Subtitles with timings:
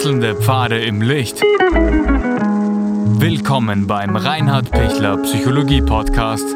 [0.00, 1.42] Wechselnde Pfade im Licht.
[3.20, 6.46] Willkommen beim Reinhard Pichler Psychologie Podcast.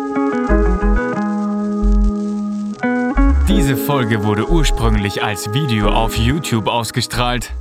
[3.46, 7.52] Diese Folge wurde ursprünglich als Video auf YouTube ausgestrahlt.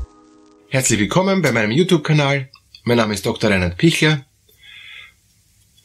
[0.69, 2.49] Herzlich willkommen bei meinem YouTube-Kanal.
[2.85, 3.49] Mein Name ist Dr.
[3.49, 4.25] Reinhard Pichler.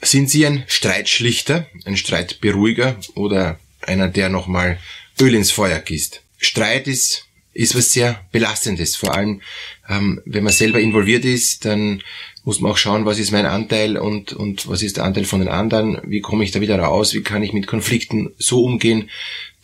[0.00, 4.78] Sind Sie ein Streitschlichter, ein Streitberuhiger oder einer, der nochmal
[5.20, 6.22] Öl ins Feuer gießt?
[6.36, 7.27] Streit ist
[7.58, 8.94] ist was sehr Belastendes.
[8.94, 9.42] Vor allem,
[9.88, 12.04] ähm, wenn man selber involviert ist, dann
[12.44, 15.40] muss man auch schauen, was ist mein Anteil und, und was ist der Anteil von
[15.40, 19.10] den anderen, wie komme ich da wieder raus, wie kann ich mit Konflikten so umgehen,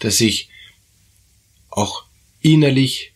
[0.01, 0.49] dass ich
[1.71, 2.05] auch
[2.43, 3.13] innerlich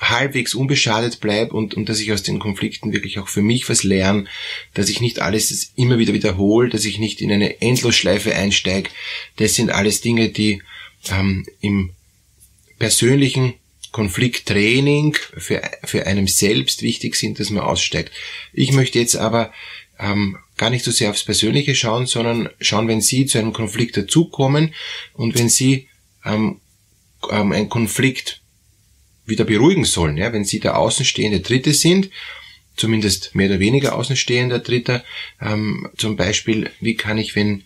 [0.00, 3.84] halbwegs unbeschadet bleibe und, und dass ich aus den Konflikten wirklich auch für mich was
[3.84, 4.24] lerne,
[4.74, 8.90] dass ich nicht alles immer wieder wiederhole, dass ich nicht in eine Endlosschleife einsteige.
[9.36, 10.60] Das sind alles Dinge, die
[11.08, 11.90] ähm, im
[12.80, 13.54] persönlichen
[13.92, 18.12] Konflikttraining für, für einem selbst wichtig sind, dass man aussteigt.
[18.52, 19.52] Ich möchte jetzt aber
[19.98, 23.96] ähm, gar nicht so sehr aufs Persönliche schauen, sondern schauen, wenn Sie zu einem Konflikt
[23.96, 24.74] dazukommen
[25.14, 25.88] und wenn Sie
[26.24, 26.60] ähm,
[27.30, 28.40] ähm, einen Konflikt
[29.26, 32.10] wieder beruhigen sollen, ja, wenn Sie der außenstehende Dritte sind,
[32.76, 35.04] zumindest mehr oder weniger außenstehender Dritter,
[35.40, 37.64] ähm, zum Beispiel, wie kann ich, wenn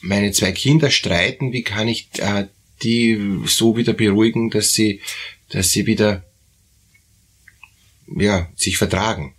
[0.00, 2.46] meine zwei Kinder streiten, wie kann ich äh,
[2.82, 5.00] die so wieder beruhigen, dass sie
[5.54, 6.24] dass sie wieder
[8.16, 9.34] ja, sich vertragen.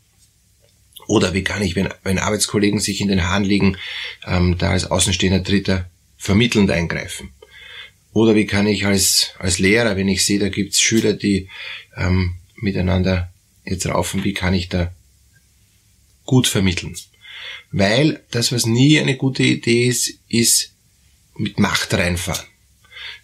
[1.08, 3.78] Oder wie kann ich, wenn, wenn Arbeitskollegen sich in den Haaren liegen,
[4.26, 7.32] ähm, da als außenstehender Dritter vermittelnd eingreifen?
[8.12, 11.50] Oder wie kann ich als, als Lehrer, wenn ich sehe, da gibt's Schüler, die
[11.96, 13.32] ähm, miteinander
[13.66, 14.92] jetzt raufen, wie kann ich da
[16.26, 16.96] gut vermitteln?
[17.72, 20.72] Weil das, was nie eine gute Idee ist, ist
[21.38, 22.46] mit Macht reinfahren.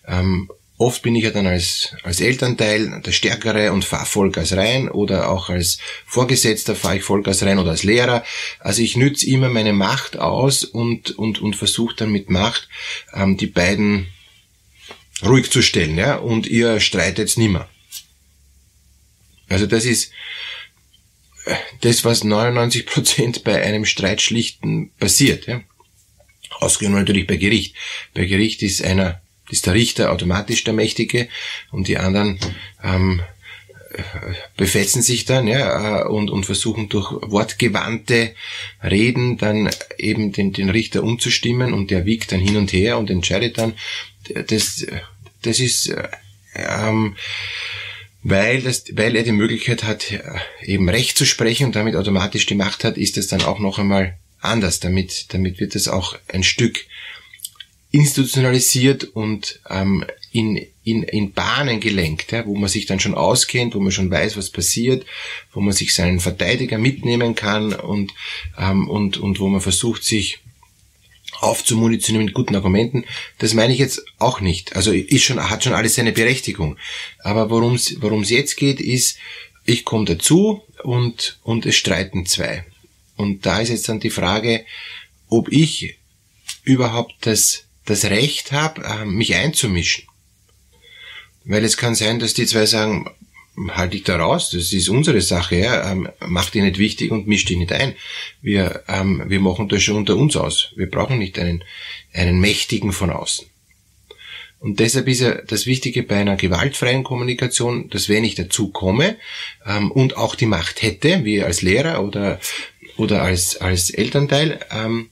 [0.06, 4.90] Ähm, Oft bin ich ja dann als, als Elternteil der Stärkere und fahre Vollgas rein
[4.90, 8.24] oder auch als Vorgesetzter fahre ich Vollgas rein oder als Lehrer.
[8.60, 12.68] Also ich nütze immer meine Macht aus und, und, und versuche dann mit Macht
[13.14, 14.08] ähm, die beiden
[15.24, 16.00] ruhig zu stellen.
[16.00, 16.16] Ja?
[16.16, 17.70] Und ihr streitet nimmer.
[19.50, 20.12] Also das ist
[21.82, 25.46] das, was 99 Prozent bei einem Streitschlichten passiert.
[25.46, 25.62] Ja?
[26.60, 27.76] Ausgenommen natürlich bei Gericht.
[28.16, 29.22] Bei Gericht ist einer
[29.52, 31.28] ist der Richter automatisch der Mächtige
[31.72, 32.40] und die anderen
[32.84, 33.22] ähm,
[34.56, 38.34] befetzen sich dann ja, äh, und, und versuchen durch wortgewandte
[38.84, 43.10] Reden dann eben den, den Richter umzustimmen und der wiegt dann hin und her und
[43.10, 43.74] entscheidet dann.
[44.48, 44.86] Das,
[45.42, 45.94] das ist
[46.56, 47.16] ähm,
[48.24, 50.14] weil, das, weil er die Möglichkeit hat,
[50.62, 53.80] eben Recht zu sprechen und damit automatisch die Macht hat, ist es dann auch noch
[53.80, 54.80] einmal anders.
[54.80, 56.86] Damit, damit wird es auch ein Stück
[57.92, 63.76] institutionalisiert und ähm, in, in, in Bahnen gelenkt, ja, wo man sich dann schon auskennt,
[63.76, 65.06] wo man schon weiß, was passiert,
[65.52, 68.14] wo man sich seinen Verteidiger mitnehmen kann und,
[68.58, 70.40] ähm, und, und wo man versucht, sich
[71.42, 73.06] aufzumunitionieren mit guten Argumenten.
[73.40, 74.76] Das meine ich jetzt auch nicht.
[74.76, 76.78] Also ist schon, hat schon alles seine Berechtigung.
[77.20, 79.18] Aber worum es jetzt geht, ist,
[79.66, 82.66] ich komme dazu und, und es streiten zwei.
[83.16, 84.66] Und da ist jetzt dann die Frage,
[85.30, 85.98] ob ich
[86.64, 90.06] überhaupt das das Recht habe, äh, mich einzumischen.
[91.44, 93.10] Weil es kann sein, dass die zwei sagen,
[93.70, 97.28] halt dich da raus, das ist unsere Sache, ja, ähm, mach dich nicht wichtig und
[97.28, 97.96] misch dich nicht ein.
[98.42, 100.72] Wir, ähm, wir machen das schon unter uns aus.
[100.76, 101.64] Wir brauchen nicht einen,
[102.14, 103.46] einen Mächtigen von außen.
[104.60, 109.18] Und deshalb ist ja das Wichtige bei einer gewaltfreien Kommunikation, dass wenn ich dazu komme
[109.66, 112.40] ähm, und auch die Macht hätte, wie als Lehrer oder,
[112.96, 115.10] oder als, als Elternteil, ähm,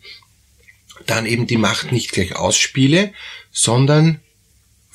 [1.06, 3.14] dann eben die Macht nicht gleich ausspiele,
[3.52, 4.20] sondern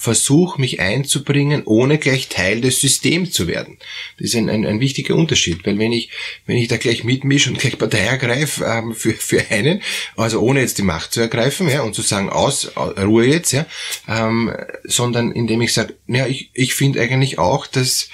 [0.05, 3.79] versuche mich einzubringen, ohne gleich Teil des Systems zu werden.
[4.19, 6.11] Das ist ein, ein, ein wichtiger Unterschied, weil wenn ich,
[6.45, 9.81] wenn ich da gleich mitmische und gleich Partei ergreife ähm, für, für einen,
[10.17, 13.65] also ohne jetzt die Macht zu ergreifen ja, und zu sagen, aus, Ruhe jetzt, ja,
[14.07, 14.53] ähm,
[14.85, 18.11] sondern indem ich sage, ja, ich, ich finde eigentlich auch, dass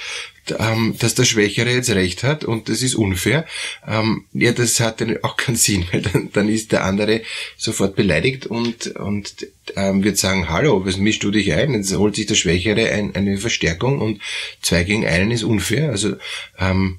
[0.59, 3.47] ähm, dass der Schwächere jetzt recht hat und das ist unfair.
[3.87, 7.23] Ähm, ja, das hat dann auch keinen Sinn, weil dann, dann ist der andere
[7.57, 9.47] sofort beleidigt und, und
[9.77, 11.75] ähm, wird sagen, hallo, was mischst du dich ein?
[11.75, 14.21] Jetzt holt sich der Schwächere ein, eine Verstärkung und
[14.63, 15.91] zwei gegen einen ist unfair.
[15.91, 16.17] Also
[16.59, 16.99] ähm,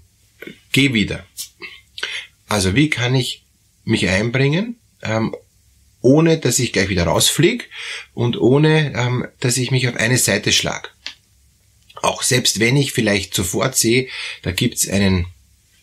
[0.71, 1.25] geh wieder.
[2.47, 3.43] Also wie kann ich
[3.83, 5.35] mich einbringen, ähm,
[6.01, 7.65] ohne dass ich gleich wieder rausfliege
[8.13, 10.93] und ohne ähm, dass ich mich auf eine Seite schlag?
[12.01, 14.07] Auch selbst wenn ich vielleicht sofort sehe,
[14.41, 15.27] da gibt's einen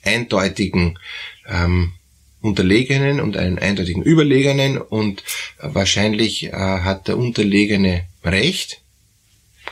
[0.03, 0.99] eindeutigen
[1.47, 1.93] ähm,
[2.41, 5.25] Unterlegenen und einen eindeutigen Überlegenen und
[5.61, 8.81] wahrscheinlich äh, hat der Unterlegene recht,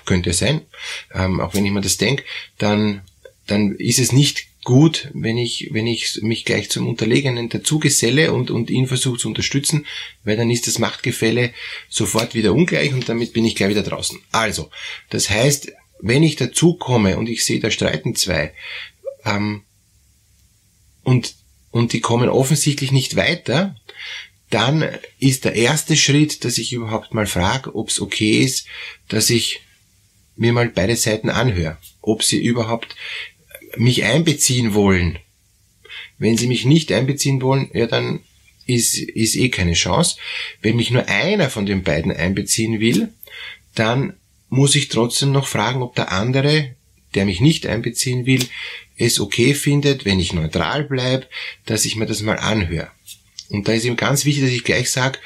[0.05, 0.63] könnte sein,
[1.15, 2.25] ähm, auch wenn ich mir das denke,
[2.59, 3.03] dann,
[3.47, 8.51] dann ist es nicht gut, wenn ich, wenn ich mich gleich zum Unterlegenen dazugeselle und,
[8.51, 9.87] und ihn versuche zu unterstützen,
[10.25, 11.55] weil dann ist das Machtgefälle
[11.89, 14.19] sofort wieder ungleich und damit bin ich gleich wieder draußen.
[14.33, 14.71] Also,
[15.09, 15.71] das heißt,
[16.01, 18.53] wenn ich dazu komme und ich sehe, da streiten zwei,
[19.25, 19.63] ähm,
[21.03, 21.35] und,
[21.71, 23.77] und die kommen offensichtlich nicht weiter,
[24.51, 24.89] dann
[25.19, 28.67] ist der erste Schritt, dass ich überhaupt mal frage, ob es okay ist,
[29.09, 29.61] dass ich
[30.37, 32.95] mir mal beide Seiten anhöre, ob sie überhaupt
[33.77, 35.19] mich einbeziehen wollen.
[36.19, 38.21] Wenn sie mich nicht einbeziehen wollen, ja, dann
[38.67, 40.17] ist, ist eh keine Chance.
[40.63, 43.13] Wenn mich nur einer von den beiden einbeziehen will,
[43.75, 44.15] dann
[44.49, 46.75] muss ich trotzdem noch fragen, ob der andere,
[47.15, 48.47] der mich nicht einbeziehen will,
[48.97, 51.27] es okay findet, wenn ich neutral bleibe,
[51.67, 52.91] dass ich mir das mal anhöre.
[53.51, 55.19] Und da ist ihm ganz wichtig, dass ich gleich sage,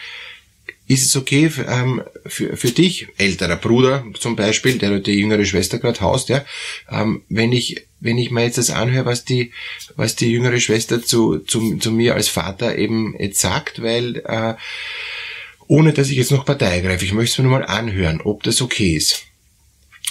[0.90, 5.44] ist es okay für, ähm, für, für dich, älterer Bruder zum Beispiel, der die jüngere
[5.44, 6.44] Schwester gerade haust, ja,
[6.90, 9.52] ähm, wenn ich wenn ich mir jetzt das anhöre, was die
[9.94, 14.54] was die jüngere Schwester zu, zu, zu mir als Vater eben jetzt sagt, weil äh,
[15.70, 18.42] ohne dass ich jetzt noch Partei greife, ich möchte es mir nur mal anhören, ob
[18.42, 19.22] das okay ist.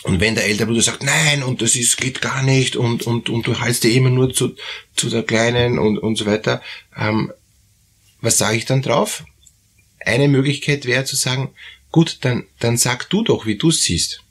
[0.03, 3.29] Und wenn der ältere Bruder sagt, nein, und das ist, geht gar nicht, und, und,
[3.29, 4.55] und du haltst dir immer nur zu,
[4.95, 6.61] zu der Kleinen und, und so weiter,
[6.97, 7.33] ähm,
[8.21, 9.25] was sage ich dann drauf?
[9.99, 11.49] Eine Möglichkeit wäre zu sagen,
[11.91, 14.23] gut, dann, dann sag du doch, wie du es siehst.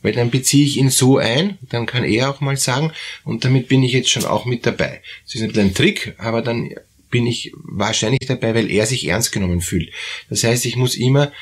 [0.00, 3.68] Weil dann beziehe ich ihn so ein, dann kann er auch mal sagen, und damit
[3.68, 5.02] bin ich jetzt schon auch mit dabei.
[5.26, 6.70] Das ist ein Trick, aber dann
[7.10, 9.90] bin ich wahrscheinlich dabei, weil er sich ernst genommen fühlt.
[10.28, 11.32] Das heißt, ich muss immer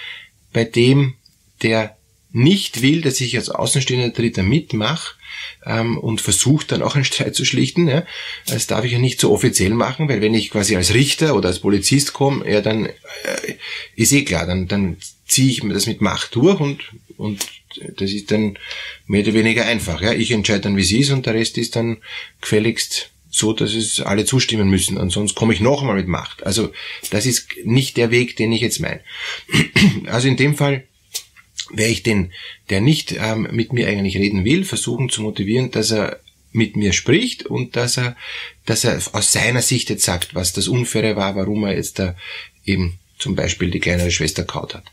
[0.53, 1.15] bei dem,
[1.63, 1.97] der
[2.33, 5.15] nicht will, dass ich als außenstehender Dritter mitmache
[5.65, 8.03] ähm, und versuche dann auch einen Streit zu schlichten.
[8.47, 11.49] Das darf ich ja nicht so offiziell machen, weil wenn ich quasi als Richter oder
[11.49, 12.93] als Polizist komme, ja, dann äh,
[13.95, 16.81] ist eh klar, dann, dann ziehe ich mir das mit Macht durch und,
[17.17, 17.47] und
[17.97, 18.59] das ist dann
[19.07, 20.01] mehr oder weniger einfach.
[20.03, 21.99] Ich entscheide dann, wie es ist und der Rest ist dann
[22.41, 24.97] gefälligst so, dass es alle zustimmen müssen.
[24.97, 26.47] Ansonsten komme ich noch einmal mit Macht.
[26.47, 26.73] Also
[27.11, 29.01] das ist nicht der Weg, den ich jetzt meine.
[30.07, 30.85] Also in dem Fall
[31.75, 32.33] werde ich den,
[32.71, 36.21] der nicht ähm, mit mir eigentlich reden will, versuchen zu motivieren, dass er
[36.53, 38.17] mit mir spricht und dass er,
[38.65, 42.17] dass er aus seiner Sicht jetzt sagt, was das Unfaire war, warum er jetzt da
[42.65, 44.85] eben zum Beispiel die kleinere Schwester kaut hat.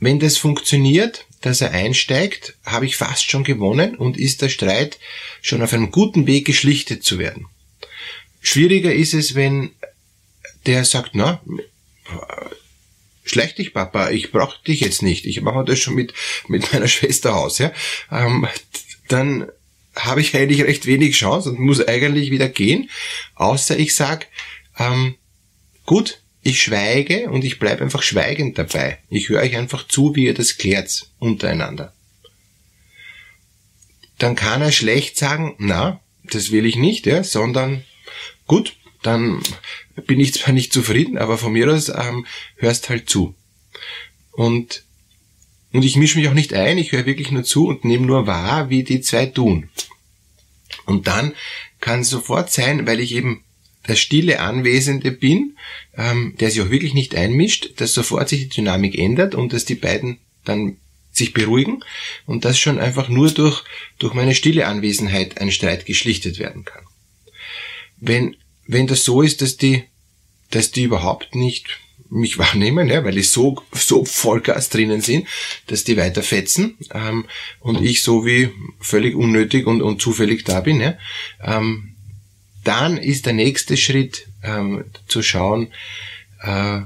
[0.00, 4.98] Wenn das funktioniert, dass er einsteigt, habe ich fast schon gewonnen und ist der Streit
[5.42, 7.46] schon auf einem guten Weg geschlichtet zu werden.
[8.40, 9.70] Schwieriger ist es, wenn
[10.64, 11.42] der sagt, na,
[13.24, 16.14] schlecht dich, Papa, ich brauche dich jetzt nicht, ich mache das schon mit,
[16.48, 17.72] mit meiner Schwester aus, ja,
[18.10, 18.48] ähm,
[19.08, 19.46] dann
[19.94, 22.88] habe ich eigentlich recht wenig Chance und muss eigentlich wieder gehen,
[23.34, 24.28] außer ich sag,
[24.78, 25.16] ähm,
[25.84, 28.98] gut, ich schweige und ich bleibe einfach schweigend dabei.
[29.08, 31.94] Ich höre euch einfach zu, wie ihr das klärt untereinander.
[34.18, 37.82] Dann kann er schlecht sagen, na, das will ich nicht, ja, sondern
[38.46, 39.42] gut, dann
[40.06, 42.26] bin ich zwar nicht zufrieden, aber von mir aus ähm,
[42.56, 43.34] hörst halt zu.
[44.32, 44.84] Und,
[45.72, 48.26] und ich mische mich auch nicht ein, ich höre wirklich nur zu und nehme nur
[48.26, 49.70] wahr, wie die zwei tun.
[50.84, 51.34] Und dann
[51.80, 53.44] kann es sofort sein, weil ich eben
[53.88, 55.56] der stille Anwesende bin,
[55.96, 59.64] ähm, der sich auch wirklich nicht einmischt, dass sofort sich die Dynamik ändert und dass
[59.64, 60.78] die beiden dann
[61.12, 61.84] sich beruhigen
[62.26, 63.62] und dass schon einfach nur durch,
[63.98, 66.82] durch meine stille Anwesenheit ein Streit geschlichtet werden kann.
[67.98, 69.84] Wenn wenn das so ist, dass die,
[70.50, 71.80] dass die überhaupt nicht
[72.10, 75.26] mich wahrnehmen, ja, weil die so, so Vollgas drinnen sind,
[75.66, 77.26] dass die weiter fetzen ähm,
[77.60, 80.80] und ich so wie völlig unnötig und, und zufällig da bin.
[80.80, 80.96] Ja,
[81.42, 81.93] ähm,
[82.64, 85.68] dann ist der nächste Schritt ähm, zu schauen,
[86.42, 86.80] äh,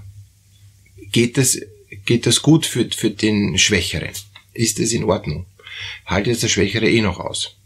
[1.13, 1.59] geht das,
[2.05, 4.11] geht das gut für, für den Schwächeren?
[4.53, 5.47] Ist das in Ordnung?
[6.07, 7.57] Haltet jetzt der Schwächere eh noch aus?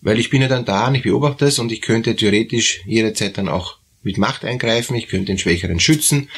[0.00, 3.36] Weil ich bin ja dann da und ich beobachte das und ich könnte theoretisch jederzeit
[3.36, 6.28] dann auch mit Macht eingreifen, ich könnte den Schwächeren schützen,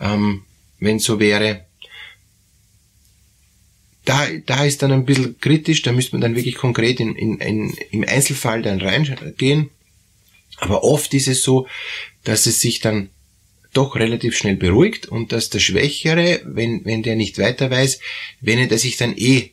[0.00, 0.42] ähm,
[0.80, 1.66] wenn es so wäre.
[4.04, 7.38] Da, da ist dann ein bisschen kritisch, da müsste man dann wirklich konkret in, in,
[7.38, 9.70] in, im Einzelfall dann reingehen.
[10.58, 11.66] Aber oft ist es so,
[12.24, 13.10] dass es sich dann
[13.72, 18.00] doch relativ schnell beruhigt und dass der Schwächere, wenn, wenn der nicht weiter weiß,
[18.40, 19.52] wendet er sich dann eh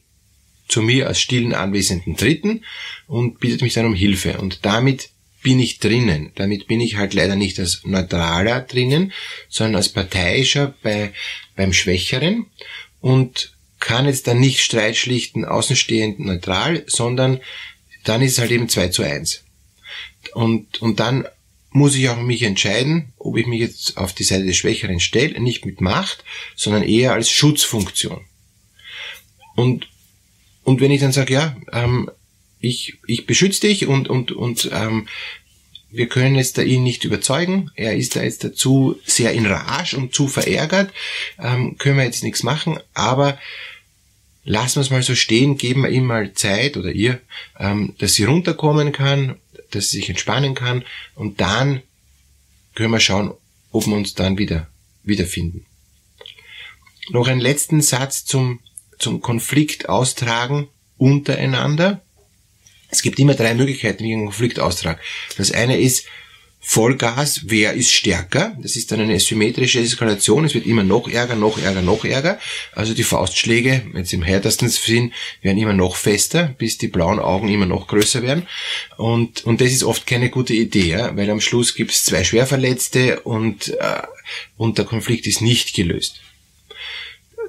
[0.67, 2.63] zu mir als stillen anwesenden Dritten
[3.07, 4.37] und bittet mich dann um Hilfe.
[4.37, 5.09] Und damit
[5.41, 6.31] bin ich drinnen.
[6.35, 9.13] Damit bin ich halt leider nicht als Neutraler drinnen,
[9.47, 11.13] sondern als Parteiischer bei,
[11.55, 12.45] beim Schwächeren
[12.99, 17.39] und kann jetzt dann nicht Streit schlichten, außenstehend neutral, sondern
[18.03, 19.45] dann ist es halt eben 2 zu 1.
[20.33, 21.25] Und, und dann
[21.71, 25.39] muss ich auch mich entscheiden, ob ich mich jetzt auf die Seite des Schwächeren stelle,
[25.39, 26.24] nicht mit Macht,
[26.55, 28.21] sondern eher als Schutzfunktion.
[29.55, 29.88] Und
[30.69, 32.12] und wenn ich dann sage, ja, ähm,
[32.59, 35.07] ich, ich beschütze dich und, und, und ähm,
[35.89, 37.71] wir können jetzt da ihn nicht überzeugen.
[37.74, 40.93] Er ist da jetzt dazu sehr in Rage und zu verärgert.
[41.39, 43.39] Ähm, können wir jetzt nichts machen, aber
[44.43, 47.19] lassen wir es mal so stehen, geben wir ihm mal Zeit oder ihr,
[47.57, 49.38] ähm, dass sie runterkommen kann,
[49.71, 50.83] dass sie sich entspannen kann
[51.15, 51.81] und dann
[52.75, 53.33] können wir schauen,
[53.71, 54.67] ob wir uns dann wieder
[55.03, 55.65] wiederfinden.
[57.09, 58.59] Noch einen letzten Satz zum,
[58.99, 62.01] zum Konflikt austragen untereinander.
[62.89, 64.99] Es gibt immer drei Möglichkeiten, wie einen Konflikt austrage.
[65.38, 66.05] Das eine ist
[66.71, 68.55] Vollgas, wer ist stärker?
[68.61, 70.45] Das ist dann eine symmetrische Eskalation.
[70.45, 72.38] Es wird immer noch ärger, noch ärger, noch ärger.
[72.73, 75.11] Also die Faustschläge, jetzt im härtesten Sinn,
[75.41, 78.45] werden immer noch fester, bis die blauen Augen immer noch größer werden.
[78.97, 83.21] Und, und das ist oft keine gute Idee, weil am Schluss gibt es zwei Schwerverletzte
[83.21, 84.03] und, äh,
[84.55, 86.21] und der Konflikt ist nicht gelöst.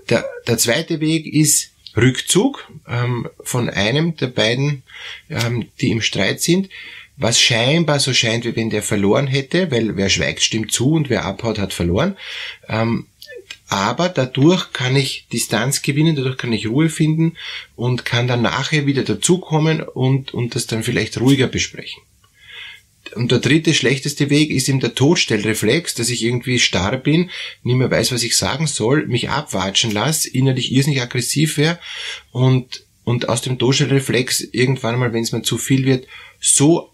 [0.08, 4.82] Der, der zweite Weg ist Rückzug ähm, von einem der beiden,
[5.28, 6.70] ähm, die im Streit sind,
[7.20, 11.10] was scheinbar so scheint, wie wenn der verloren hätte, weil wer schweigt, stimmt zu und
[11.10, 12.16] wer abhaut, hat verloren.
[12.66, 13.06] Ähm,
[13.68, 17.36] aber dadurch kann ich Distanz gewinnen, dadurch kann ich Ruhe finden
[17.76, 22.02] und kann dann nachher wieder dazukommen und, und das dann vielleicht ruhiger besprechen.
[23.14, 27.30] Und der dritte schlechteste Weg ist eben der Todstellreflex, dass ich irgendwie starr bin,
[27.62, 31.78] nicht mehr weiß, was ich sagen soll, mich abwatschen lasse, innerlich irrsinnig aggressiv wäre
[32.32, 36.06] und, und aus dem Todstellreflex irgendwann mal, wenn es mir zu viel wird,
[36.40, 36.90] so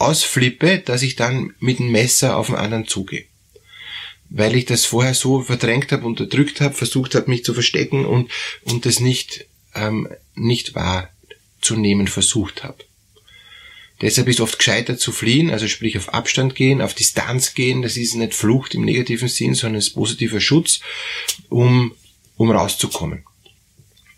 [0.00, 3.26] ausflippe, dass ich dann mit dem Messer auf den anderen zugehe.
[4.28, 8.30] Weil ich das vorher so verdrängt habe, unterdrückt habe, versucht habe, mich zu verstecken und,
[8.62, 12.78] und das nicht, ähm, nicht wahrzunehmen versucht habe.
[14.00, 17.82] Deshalb ist oft gescheiter zu fliehen, also sprich auf Abstand gehen, auf Distanz gehen.
[17.82, 20.80] Das ist nicht Flucht im negativen Sinn, sondern es ist positiver Schutz,
[21.50, 21.94] um,
[22.36, 23.24] um rauszukommen.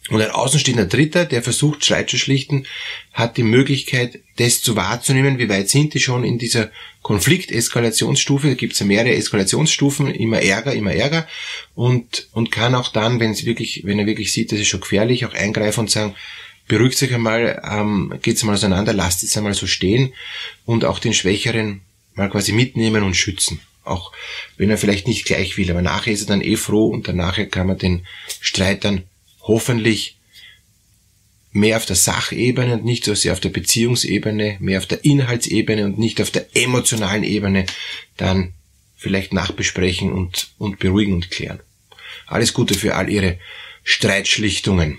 [0.09, 2.67] Und ein außenstehender Dritter, der versucht, Streit zu schlichten,
[3.13, 6.71] hat die Möglichkeit, das zu wahrzunehmen, wie weit sind die schon in dieser
[7.03, 8.49] Konflikteskalationsstufe.
[8.49, 11.29] Da gibt es ja mehrere Eskalationsstufen, immer Ärger, immer Ärger.
[11.77, 14.81] Und, und kann auch dann, wenn es wirklich, wenn er wirklich sieht, das ist schon
[14.81, 16.17] gefährlich, auch eingreifen und sagen,
[16.67, 20.13] beruhigt sich einmal, ähm, geht's mal auseinander, lasst es einmal so stehen
[20.65, 21.83] und auch den Schwächeren
[22.15, 23.61] mal quasi mitnehmen und schützen.
[23.85, 24.13] Auch
[24.57, 27.39] wenn er vielleicht nicht gleich will, aber nachher ist er dann eh froh und danach
[27.51, 28.07] kann man den
[28.41, 29.05] Streit dann
[29.43, 30.17] hoffentlich
[31.53, 35.85] mehr auf der Sachebene und nicht so sehr auf der Beziehungsebene, mehr auf der Inhaltsebene
[35.85, 37.67] und nicht auf der emotionalen Ebene
[38.17, 38.55] dann
[38.97, 41.61] vielleicht nachbesprechen und, und beruhigen und klären.
[42.27, 43.39] Alles Gute für all Ihre
[43.85, 44.99] Streitschlichtungen.